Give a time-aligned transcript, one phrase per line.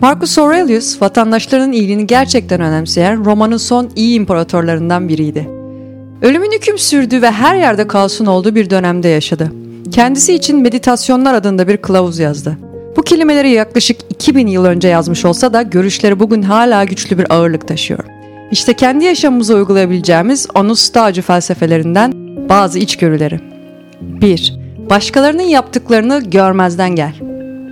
[0.00, 5.48] Marcus Aurelius, vatandaşlarının iyiliğini gerçekten önemseyen Roma'nın son iyi imparatorlarından biriydi.
[6.22, 9.52] Ölümün hüküm sürdüğü ve her yerde kaosun olduğu bir dönemde yaşadı.
[9.90, 12.58] Kendisi için Meditasyonlar adında bir kılavuz yazdı.
[12.96, 17.68] Bu kelimeleri yaklaşık 2000 yıl önce yazmış olsa da görüşleri bugün hala güçlü bir ağırlık
[17.68, 18.04] taşıyor.
[18.50, 22.12] İşte kendi yaşamımıza uygulayabileceğimiz onun stacı felsefelerinden
[22.48, 23.40] bazı içgörüleri.
[24.00, 24.57] 1.
[24.90, 27.14] Başkalarının yaptıklarını görmezden gel.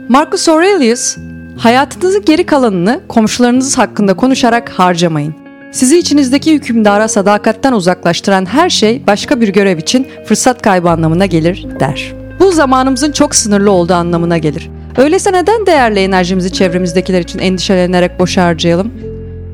[0.08, 1.16] Marcus Aurelius,
[1.58, 5.34] hayatınızın geri kalanını komşularınız hakkında konuşarak harcamayın.
[5.72, 11.66] Sizi içinizdeki hükümdara sadakatten uzaklaştıran her şey başka bir görev için fırsat kaybı anlamına gelir
[11.80, 12.14] der.
[12.40, 14.70] Bu zamanımızın çok sınırlı olduğu anlamına gelir.
[14.96, 18.92] Öyleyse neden değerli enerjimizi çevremizdekiler için endişelenerek boşa harcayalım?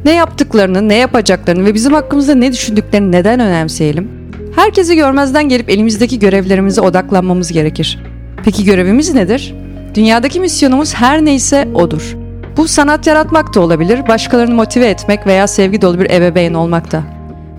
[0.04, 4.21] Ne yaptıklarını, ne yapacaklarını ve bizim hakkımızda ne düşündüklerini neden önemseyelim?
[4.62, 7.98] Herkesi görmezden gelip elimizdeki görevlerimize odaklanmamız gerekir.
[8.44, 9.54] Peki görevimiz nedir?
[9.94, 12.16] Dünyadaki misyonumuz her neyse odur.
[12.56, 17.02] Bu sanat yaratmak da olabilir, başkalarını motive etmek veya sevgi dolu bir ebeveyn olmak da.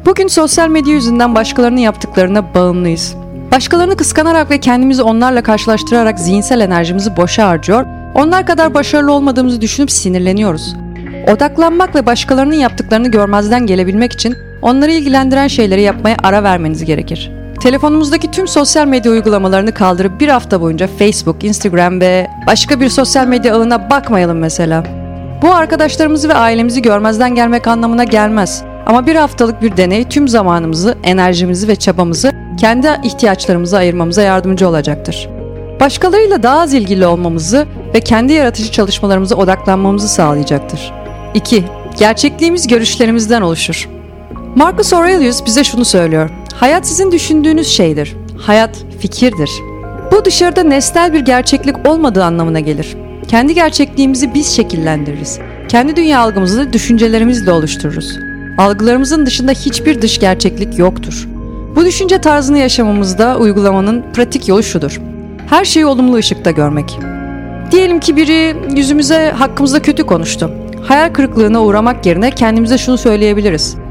[0.05, 3.15] Bugün sosyal medya yüzünden başkalarının yaptıklarına bağımlıyız.
[3.51, 9.91] Başkalarını kıskanarak ve kendimizi onlarla karşılaştırarak zihinsel enerjimizi boşa harcıyor, onlar kadar başarılı olmadığımızı düşünüp
[9.91, 10.75] sinirleniyoruz.
[11.27, 17.31] Odaklanmak ve başkalarının yaptıklarını görmezden gelebilmek için onları ilgilendiren şeyleri yapmaya ara vermeniz gerekir.
[17.61, 23.27] Telefonumuzdaki tüm sosyal medya uygulamalarını kaldırıp bir hafta boyunca Facebook, Instagram ve başka bir sosyal
[23.27, 24.83] medya ağına bakmayalım mesela.
[25.41, 28.63] Bu arkadaşlarımızı ve ailemizi görmezden gelmek anlamına gelmez.
[28.85, 35.29] Ama bir haftalık bir deney tüm zamanımızı, enerjimizi ve çabamızı kendi ihtiyaçlarımıza ayırmamıza yardımcı olacaktır.
[35.79, 40.93] Başkalarıyla daha az ilgili olmamızı ve kendi yaratıcı çalışmalarımıza odaklanmamızı sağlayacaktır.
[41.33, 41.63] 2.
[41.99, 43.89] Gerçekliğimiz görüşlerimizden oluşur.
[44.55, 46.29] Marcus Aurelius bize şunu söylüyor.
[46.55, 48.15] Hayat sizin düşündüğünüz şeydir.
[48.37, 49.49] Hayat fikirdir.
[50.11, 52.95] Bu dışarıda nesnel bir gerçeklik olmadığı anlamına gelir.
[53.27, 55.39] Kendi gerçekliğimizi biz şekillendiririz.
[55.69, 58.17] Kendi dünya algımızı düşüncelerimizle oluştururuz.
[58.57, 61.27] Algılarımızın dışında hiçbir dış gerçeklik yoktur.
[61.75, 65.01] Bu düşünce tarzını yaşamamızda uygulamanın pratik yolu şudur.
[65.49, 66.99] Her şeyi olumlu ışıkta görmek.
[67.71, 70.51] Diyelim ki biri yüzümüze hakkımızda kötü konuştu.
[70.87, 73.82] Hayal kırıklığına uğramak yerine kendimize şunu söyleyebiliriz.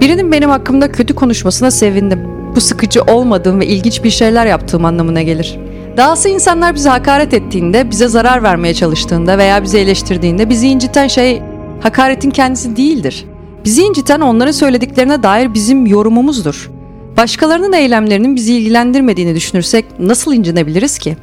[0.00, 2.20] Birinin benim hakkımda kötü konuşmasına sevindim.
[2.56, 5.58] Bu sıkıcı olmadığım ve ilginç bir şeyler yaptığım anlamına gelir.
[5.96, 11.42] Dahası insanlar bize hakaret ettiğinde, bize zarar vermeye çalıştığında veya bizi eleştirdiğinde bizi inciten şey
[11.80, 13.24] hakaretin kendisi değildir.
[13.64, 16.70] Bizi inciten onların söylediklerine dair bizim yorumumuzdur.
[17.16, 21.16] Başkalarının eylemlerinin bizi ilgilendirmediğini düşünürsek nasıl incinebiliriz ki?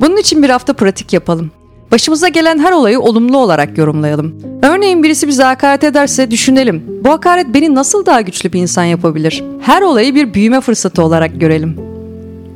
[0.00, 1.50] Bunun için bir hafta pratik yapalım.
[1.92, 4.34] Başımıza gelen her olayı olumlu olarak yorumlayalım.
[4.62, 6.84] Örneğin birisi bize hakaret ederse düşünelim.
[7.04, 9.44] Bu hakaret beni nasıl daha güçlü bir insan yapabilir?
[9.60, 11.76] Her olayı bir büyüme fırsatı olarak görelim.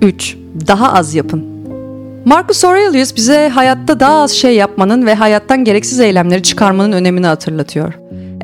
[0.03, 0.37] 3.
[0.67, 1.45] Daha az yapın.
[2.25, 7.95] Marcus Aurelius bize hayatta daha az şey yapmanın ve hayattan gereksiz eylemleri çıkarmanın önemini hatırlatıyor.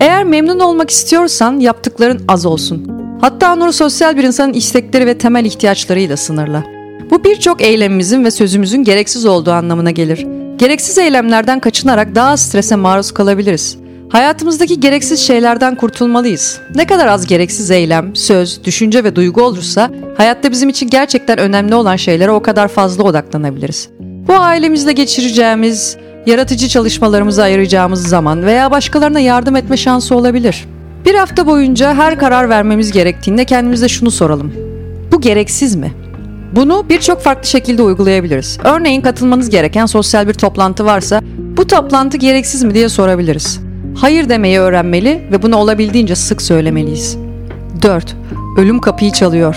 [0.00, 2.92] Eğer memnun olmak istiyorsan yaptıkların az olsun.
[3.20, 6.64] Hatta nur sosyal bir insanın istekleri ve temel ihtiyaçlarıyla sınırla.
[7.10, 10.41] Bu birçok eylemimizin ve sözümüzün gereksiz olduğu anlamına gelir.
[10.58, 13.78] Gereksiz eylemlerden kaçınarak daha az strese maruz kalabiliriz.
[14.08, 16.60] Hayatımızdaki gereksiz şeylerden kurtulmalıyız.
[16.74, 21.74] Ne kadar az gereksiz eylem, söz, düşünce ve duygu olursa hayatta bizim için gerçekten önemli
[21.74, 23.88] olan şeylere o kadar fazla odaklanabiliriz.
[24.00, 25.96] Bu ailemizle geçireceğimiz,
[26.26, 30.64] yaratıcı çalışmalarımıza ayıracağımız zaman veya başkalarına yardım etme şansı olabilir.
[31.04, 34.52] Bir hafta boyunca her karar vermemiz gerektiğinde kendimize şunu soralım.
[35.12, 35.92] Bu gereksiz mi?
[36.52, 38.58] Bunu birçok farklı şekilde uygulayabiliriz.
[38.64, 41.20] Örneğin katılmanız gereken sosyal bir toplantı varsa
[41.56, 43.60] bu toplantı gereksiz mi diye sorabiliriz.
[43.96, 47.16] Hayır demeyi öğrenmeli ve bunu olabildiğince sık söylemeliyiz.
[47.82, 48.16] 4.
[48.58, 49.56] Ölüm kapıyı çalıyor.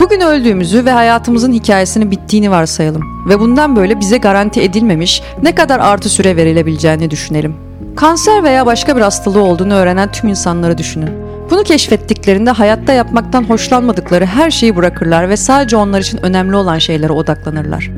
[0.00, 5.80] Bugün öldüğümüzü ve hayatımızın hikayesinin bittiğini varsayalım ve bundan böyle bize garanti edilmemiş ne kadar
[5.80, 7.54] artı süre verilebileceğini düşünelim.
[7.96, 11.10] Kanser veya başka bir hastalığı olduğunu öğrenen tüm insanları düşünün.
[11.50, 17.12] Bunu keşfettiklerinde hayatta yapmaktan hoşlanmadıkları her şeyi bırakırlar ve sadece onlar için önemli olan şeylere
[17.12, 17.90] odaklanırlar.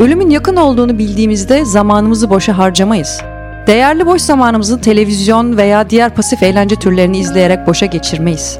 [0.00, 3.20] Ölümün yakın olduğunu bildiğimizde zamanımızı boşa harcamayız.
[3.66, 8.58] Değerli boş zamanımızı televizyon veya diğer pasif eğlence türlerini izleyerek boşa geçirmeyiz.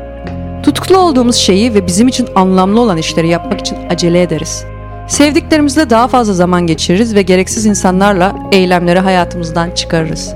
[0.63, 4.65] Tutkulu olduğumuz şeyi ve bizim için anlamlı olan işleri yapmak için acele ederiz.
[5.09, 10.35] Sevdiklerimizle daha fazla zaman geçiririz ve gereksiz insanlarla eylemleri hayatımızdan çıkarırız.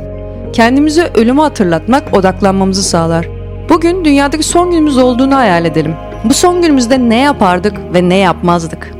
[0.53, 3.42] Kendimize ölümü hatırlatmak odaklanmamızı sağlar.
[3.69, 5.95] Bugün dünyadaki son günümüz olduğunu hayal edelim.
[6.25, 8.91] Bu son günümüzde ne yapardık ve ne yapmazdık?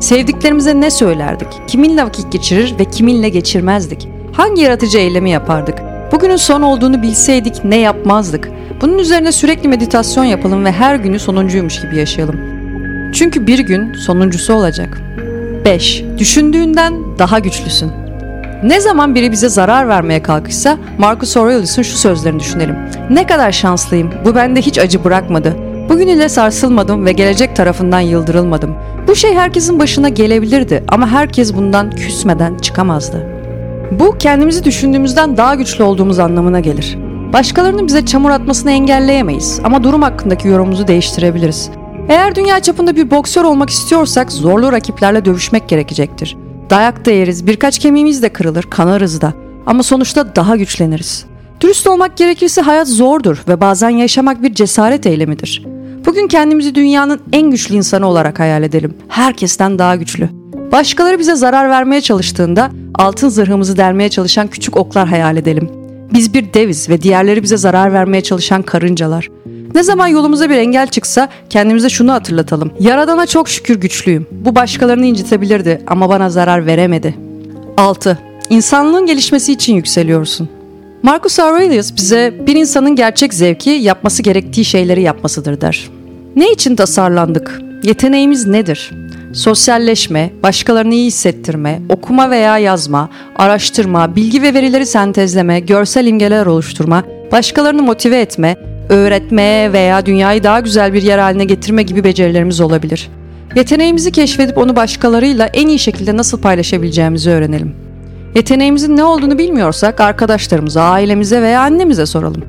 [0.00, 1.48] Sevdiklerimize ne söylerdik?
[1.66, 4.08] Kiminle vakit geçirir ve kiminle geçirmezdik?
[4.32, 5.78] Hangi yaratıcı eylemi yapardık?
[6.12, 8.50] Bugünün son olduğunu bilseydik ne yapmazdık?
[8.80, 12.40] Bunun üzerine sürekli meditasyon yapalım ve her günü sonuncuymuş gibi yaşayalım.
[13.12, 15.02] Çünkü bir gün sonuncusu olacak.
[15.64, 16.04] 5.
[16.18, 18.03] Düşündüğünden daha güçlüsün.
[18.64, 22.76] Ne zaman biri bize zarar vermeye kalkışsa Marcus Aurelius'un şu sözlerini düşünelim.
[23.10, 25.56] Ne kadar şanslıyım, bu bende hiç acı bırakmadı.
[25.88, 28.74] Bugün ile sarsılmadım ve gelecek tarafından yıldırılmadım.
[29.08, 33.26] Bu şey herkesin başına gelebilirdi ama herkes bundan küsmeden çıkamazdı.
[33.90, 36.98] Bu kendimizi düşündüğümüzden daha güçlü olduğumuz anlamına gelir.
[37.32, 41.70] Başkalarının bize çamur atmasını engelleyemeyiz ama durum hakkındaki yorumumuzu değiştirebiliriz.
[42.08, 46.36] Eğer dünya çapında bir boksör olmak istiyorsak zorlu rakiplerle dövüşmek gerekecektir.
[46.70, 49.32] Dayak da yeriz, birkaç kemiğimiz de kırılır, kanarız da.
[49.66, 51.26] Ama sonuçta daha güçleniriz.
[51.60, 55.64] Dürüst olmak gerekirse hayat zordur ve bazen yaşamak bir cesaret eylemidir.
[56.06, 58.94] Bugün kendimizi dünyanın en güçlü insanı olarak hayal edelim.
[59.08, 60.28] Herkesten daha güçlü.
[60.72, 65.70] Başkaları bize zarar vermeye çalıştığında altın zırhımızı delmeye çalışan küçük oklar hayal edelim.
[66.12, 69.28] Biz bir deviz ve diğerleri bize zarar vermeye çalışan karıncalar.
[69.74, 72.72] Ne zaman yolumuza bir engel çıksa kendimize şunu hatırlatalım.
[72.80, 74.26] Yaradana çok şükür güçlüyüm.
[74.30, 77.14] Bu başkalarını incitebilirdi ama bana zarar veremedi.
[77.76, 78.18] 6.
[78.50, 80.48] İnsanlığın gelişmesi için yükseliyorsun.
[81.02, 85.90] Marcus Aurelius bize bir insanın gerçek zevki yapması gerektiği şeyleri yapmasıdır der.
[86.36, 87.60] Ne için tasarlandık?
[87.82, 88.90] Yeteneğimiz nedir?
[89.32, 97.02] Sosyalleşme, başkalarını iyi hissettirme, okuma veya yazma, araştırma, bilgi ve verileri sentezleme, görsel imgeler oluşturma,
[97.32, 98.56] başkalarını motive etme,
[98.88, 103.10] öğretme veya dünyayı daha güzel bir yer haline getirme gibi becerilerimiz olabilir.
[103.56, 107.74] Yeteneğimizi keşfedip onu başkalarıyla en iyi şekilde nasıl paylaşabileceğimizi öğrenelim.
[108.34, 112.44] Yeteneğimizin ne olduğunu bilmiyorsak arkadaşlarımıza, ailemize veya annemize soralım.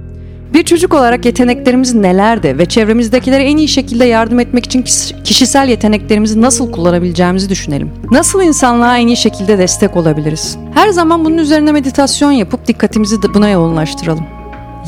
[0.54, 4.86] Bir çocuk olarak yeteneklerimiz nelerdi ve çevremizdekilere en iyi şekilde yardım etmek için
[5.24, 7.92] kişisel yeteneklerimizi nasıl kullanabileceğimizi düşünelim.
[8.12, 10.58] Nasıl insanlığa en iyi şekilde destek olabiliriz?
[10.74, 14.26] Her zaman bunun üzerine meditasyon yapıp dikkatimizi buna yoğunlaştıralım.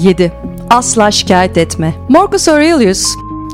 [0.02, 0.32] 7.
[0.70, 1.96] Asla şikayet etme.
[2.10, 3.06] Marcus Aurelius,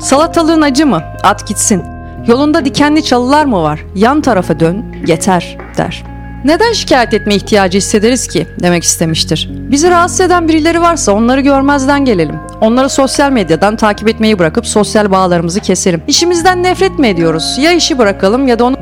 [0.02, 1.02] salatalığın acı mı?
[1.22, 1.82] At gitsin.
[2.26, 3.84] Yolunda dikenli çalılar mı var?
[3.94, 6.04] Yan tarafa dön, yeter der.
[6.44, 9.50] Neden şikayet etme ihtiyacı hissederiz ki demek istemiştir.
[9.52, 12.36] Bizi rahatsız eden birileri varsa onları görmezden gelelim.
[12.60, 16.02] Onları sosyal medyadan takip etmeyi bırakıp sosyal bağlarımızı keselim.
[16.08, 17.56] İşimizden nefret mi ediyoruz?
[17.60, 18.76] Ya işi bırakalım ya da onu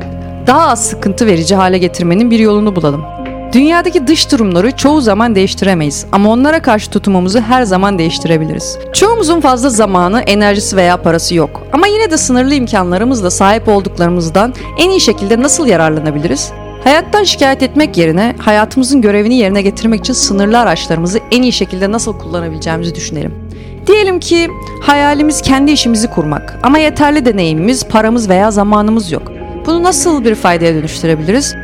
[0.47, 3.12] daha az sıkıntı verici hale getirmenin bir yolunu bulalım.
[3.53, 8.77] Dünyadaki dış durumları çoğu zaman değiştiremeyiz ama onlara karşı tutumumuzu her zaman değiştirebiliriz.
[8.93, 11.67] Çoğumuzun fazla zamanı, enerjisi veya parası yok.
[11.73, 16.51] Ama yine de sınırlı imkanlarımızla sahip olduklarımızdan en iyi şekilde nasıl yararlanabiliriz?
[16.83, 22.19] Hayattan şikayet etmek yerine hayatımızın görevini yerine getirmek için sınırlı araçlarımızı en iyi şekilde nasıl
[22.19, 23.33] kullanabileceğimizi düşünelim.
[23.87, 24.49] Diyelim ki
[24.81, 29.31] hayalimiz kendi işimizi kurmak ama yeterli deneyimimiz, paramız veya zamanımız yok.
[29.65, 31.55] Bunu nasıl bir faydaya dönüştürebiliriz?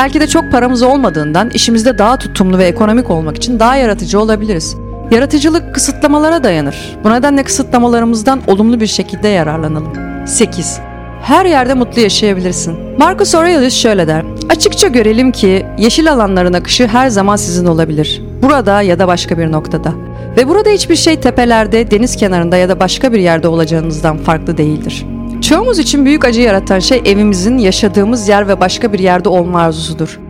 [0.00, 4.76] Belki de çok paramız olmadığından işimizde daha tutumlu ve ekonomik olmak için daha yaratıcı olabiliriz.
[5.10, 6.98] Yaratıcılık kısıtlamalara dayanır.
[7.04, 9.92] Bu nedenle kısıtlamalarımızdan olumlu bir şekilde yararlanalım.
[10.26, 10.80] 8.
[11.22, 12.78] Her yerde mutlu yaşayabilirsin.
[12.98, 14.24] Marcus Aurelius şöyle der.
[14.50, 18.22] Açıkça görelim ki yeşil alanların akışı her zaman sizin olabilir.
[18.42, 19.92] Burada ya da başka bir noktada.
[20.36, 25.06] Ve burada hiçbir şey tepelerde, deniz kenarında ya da başka bir yerde olacağınızdan farklı değildir.
[25.50, 30.20] Çoğumuz için büyük acı yaratan şey evimizin, yaşadığımız yer ve başka bir yerde olma arzusudur.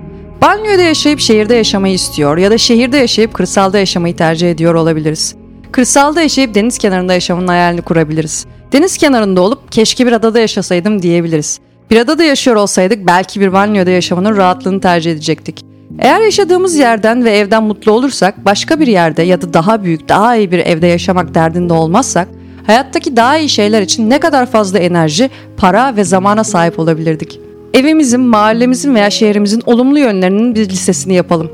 [0.42, 5.36] Banliyöde yaşayıp şehirde yaşamayı istiyor ya da şehirde yaşayıp kırsalda yaşamayı tercih ediyor olabiliriz.
[5.72, 8.46] Kırsalda yaşayıp deniz kenarında yaşamın hayalini kurabiliriz.
[8.72, 11.60] Deniz kenarında olup keşke bir adada yaşasaydım diyebiliriz.
[11.90, 15.64] Bir adada yaşıyor olsaydık belki bir banyoda yaşamanın rahatlığını tercih edecektik.
[15.98, 20.36] Eğer yaşadığımız yerden ve evden mutlu olursak, başka bir yerde ya da daha büyük, daha
[20.36, 22.28] iyi bir evde yaşamak derdinde olmazsak,
[22.70, 27.40] hayattaki daha iyi şeyler için ne kadar fazla enerji, para ve zamana sahip olabilirdik.
[27.74, 31.50] Evimizin, mahallemizin veya şehrimizin olumlu yönlerinin bir listesini yapalım.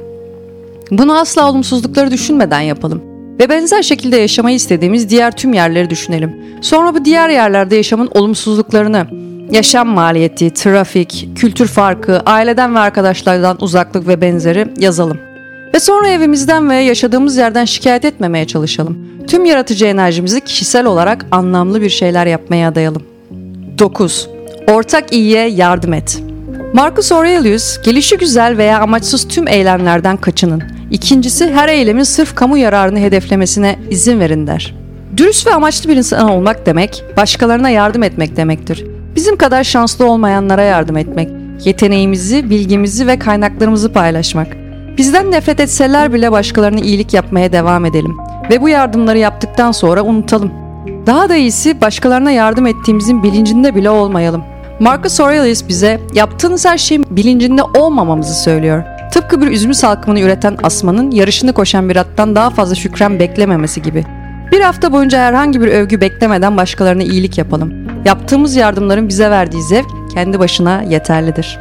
[0.90, 3.02] Bunu asla olumsuzlukları düşünmeden yapalım.
[3.40, 6.37] Ve benzer şekilde yaşamayı istediğimiz diğer tüm yerleri düşünelim.
[6.61, 9.06] Sonra bu diğer yerlerde yaşamın olumsuzluklarını,
[9.50, 15.18] yaşam maliyeti, trafik, kültür farkı, aileden ve arkadaşlardan uzaklık ve benzeri yazalım.
[15.76, 18.99] Ve sonra evimizden ve yaşadığımız yerden şikayet etmemeye çalışalım.
[19.26, 23.02] Tüm yaratıcı enerjimizi kişisel olarak anlamlı bir şeyler yapmaya adayalım.
[23.78, 24.28] 9.
[24.71, 26.23] Ortak iyiye yardım et.
[26.73, 30.62] Marcus Aurelius, gelişi güzel veya amaçsız tüm eylemlerden kaçının.
[30.90, 34.75] İkincisi, her eylemin sırf kamu yararını hedeflemesine izin verin der.
[35.16, 38.87] Dürüst ve amaçlı bir insan olmak demek, başkalarına yardım etmek demektir.
[39.16, 41.28] Bizim kadar şanslı olmayanlara yardım etmek,
[41.64, 44.65] yeteneğimizi, bilgimizi ve kaynaklarımızı paylaşmak.
[44.99, 48.17] Bizden nefret etseler bile başkalarına iyilik yapmaya devam edelim
[48.50, 50.53] ve bu yardımları yaptıktan sonra unutalım.
[51.07, 54.45] Daha da iyisi başkalarına yardım ettiğimizin bilincinde bile olmayalım.
[54.81, 58.83] Marcus Aurelius bize yaptığınız her şeyin bilincinde olmamamızı söylüyor.
[59.12, 64.05] Tıpkı bir üzümü salkımını üreten asmanın yarışını koşan bir attan daha fazla şükran beklememesi gibi.
[64.53, 67.73] Bir hafta boyunca herhangi bir övgü beklemeden başkalarına iyilik yapalım.
[68.05, 71.59] Yaptığımız yardımların bize verdiği zevk kendi başına yeterlidir.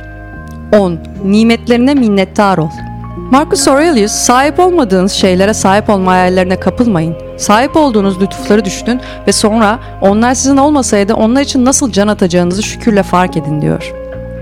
[0.78, 1.00] 10.
[1.26, 2.70] Nimetlerine minnettar ol.
[3.16, 7.16] Marcus Aurelius, sahip olmadığınız şeylere sahip olma hayallerine kapılmayın.
[7.38, 13.04] Sahip olduğunuz lütufları düşünün ve sonra onlar sizin olmasaydı onlar için nasıl can atacağınızı şükürle
[13.04, 13.94] fark edin diyor.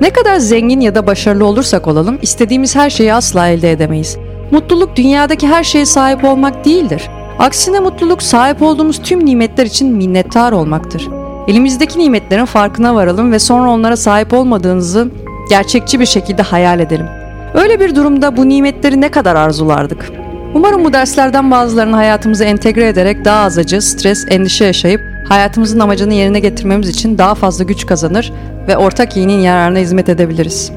[0.01, 4.17] Ne kadar zengin ya da başarılı olursak olalım istediğimiz her şeyi asla elde edemeyiz.
[4.51, 7.09] Mutluluk dünyadaki her şeye sahip olmak değildir.
[7.39, 11.07] Aksine mutluluk sahip olduğumuz tüm nimetler için minnettar olmaktır.
[11.47, 15.07] Elimizdeki nimetlerin farkına varalım ve sonra onlara sahip olmadığınızı
[15.49, 17.22] gerçekçi bir şekilde hayal edelim.
[17.63, 20.11] Öyle bir durumda bu nimetleri ne kadar arzulardık?
[20.53, 26.13] Umarım bu derslerden bazılarını hayatımıza entegre ederek daha az acı, stres, endişe yaşayıp hayatımızın amacını
[26.13, 28.33] yerine getirmemiz için daha fazla güç kazanır
[28.67, 30.71] ve ortak iyinin yararına hizmet edebiliriz.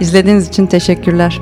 [0.00, 1.40] İzlediğiniz için teşekkürler.